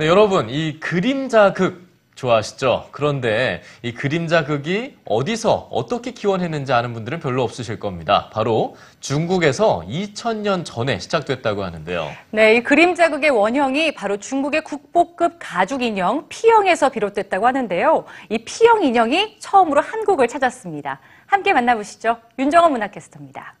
[0.00, 2.88] 네, 여러분, 이 그림자극 좋아하시죠?
[2.90, 8.30] 그런데 이 그림자극이 어디서 어떻게 기원했는지 아는 분들은 별로 없으실 겁니다.
[8.32, 12.08] 바로 중국에서 2000년 전에 시작됐다고 하는데요.
[12.30, 18.06] 네, 이 그림 자극의 원형이 바로 중국의 국보급 가죽 인형 피영에서 비롯됐다고 하는데요.
[18.30, 20.98] 이 피영 인형이 처음으로 한국을 찾았습니다.
[21.26, 22.16] 함께 만나보시죠.
[22.38, 23.54] 윤정원 문화캐스터입니다.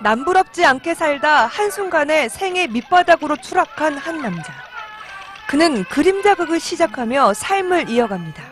[0.00, 4.52] 남부럽지 않게 살다 한순간에 생의 밑바닥으로 추락한 한 남자.
[5.48, 8.42] 그는 그림 자극을 시작하며 삶을 이어갑니다.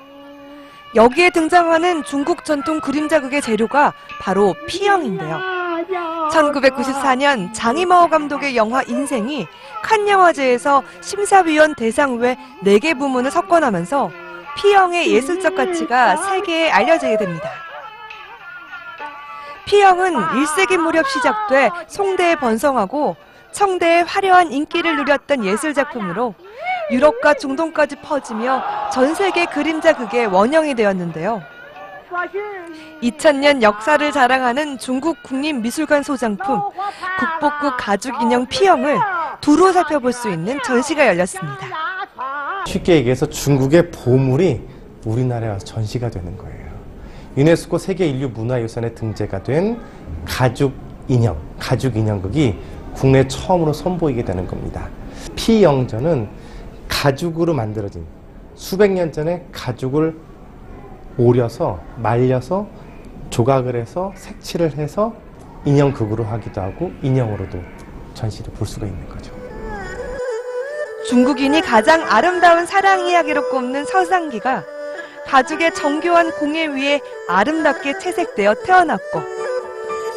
[0.95, 5.41] 여기에 등장하는 중국 전통 그림 자극의 재료가 바로 피영인데요.
[6.31, 9.47] 1994년 장이마오 감독의 영화 인생이
[9.83, 14.11] 칸 영화제에서 심사위원 대상 외 4개 부문을 석권하면서
[14.59, 17.51] 피영의 예술적 가치가 세계에 알려지게 됩니다.
[19.73, 23.17] 피영은 1세기 무렵 시작돼 송대에 번성하고
[23.53, 26.35] 청대의 화려한 인기를 누렸던 예술 작품으로
[26.91, 28.63] 유럽과 중동까지 퍼지며
[28.93, 31.41] 전 세계 그림자극의 원형이 되었는데요.
[33.03, 36.61] 2000년 역사를 자랑하는 중국 국립미술관 소장품
[37.41, 38.99] 국보급 가죽 인형 피영을
[39.41, 41.67] 두루 살펴볼 수 있는 전시가 열렸습니다.
[42.67, 44.61] 쉽게 얘기해서 중국의 보물이
[45.07, 46.72] 우리나라에 와서 전시가 되는 거예요.
[47.37, 49.81] 유네스코 세계 인류 문화유산에 등재가 된
[50.25, 50.73] 가죽
[51.09, 52.59] 인형, 가죽 인형극이
[52.95, 54.89] 국내 처음으로 선보이게 되는 겁니다.
[55.35, 56.29] 피영전은
[56.89, 58.05] 가죽으로 만들어진
[58.55, 60.17] 수백 년 전에 가죽을
[61.17, 62.67] 오려서 말려서
[63.31, 65.15] 조각을 해서 색칠을 해서
[65.65, 67.59] 인형극으로 하기도 하고 인형으로도
[68.15, 69.33] 전시를 볼 수가 있는 거죠.
[71.09, 74.65] 중국인이 가장 아름다운 사랑 이야기로 꼽는 서상기가
[75.33, 79.23] 가죽의 정교한 공예 위에 아름답게 채색되어 태어났고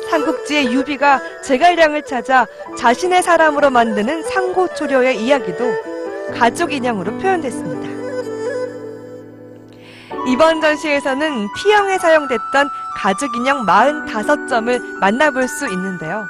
[0.09, 2.45] 삼국지의 유비가 제갈량을 찾아
[2.77, 5.71] 자신의 사람으로 만드는 상고초려의 이야기도
[6.37, 7.95] 가죽 인형으로 표현됐습니다.
[10.27, 16.25] 이번 전시에서는 피형에 사용됐던 가죽 인형 45점을 만나볼 수 있는데요.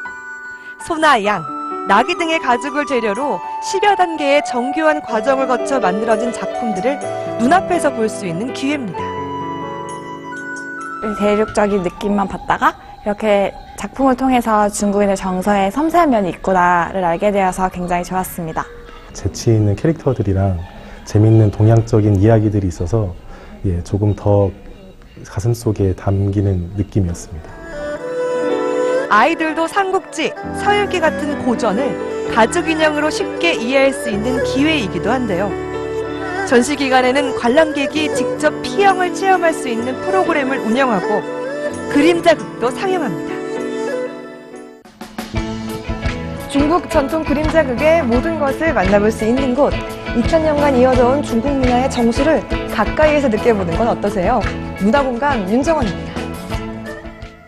[0.86, 1.44] 소나 양,
[1.88, 3.40] 나귀 등의 가죽을 재료로
[3.72, 7.00] 10여 단계의 정교한 과정을 거쳐 만들어진 작품들을
[7.40, 8.98] 눈앞에서 볼 수 있는 기회입니다.
[11.20, 12.76] 대륙적인 느낌만 받다가
[13.06, 18.66] 이렇게 작품을 통해서 중국인의 정서에 섬세한 면이 있구나를 알게 되어서 굉장히 좋았습니다.
[19.14, 20.58] 재치 있는 캐릭터들이랑
[21.06, 23.14] 재밌는 동양적인 이야기들이 있어서
[23.66, 24.50] 예, 조금 더
[25.28, 27.65] 가슴 속에 담기는 느낌이었습니다.
[29.10, 30.34] 아이들도 삼국지,
[30.64, 35.52] 서유기 같은 고전을 가죽 인형으로 쉽게 이해할 수 있는 기회이기도 한데요.
[36.48, 41.22] 전시 기간에는 관람객이 직접 피형을 체험할 수 있는 프로그램을 운영하고
[41.90, 43.36] 그림자극도 상영합니다.
[46.50, 49.74] 중국 전통 그림자극의 모든 것을 만나볼 수 있는 곳.
[50.16, 54.40] 2000년간 이어져온 중국 문화의 정수를 가까이에서 느껴보는 건 어떠세요?
[54.80, 56.25] 문화공간 윤정원입니다.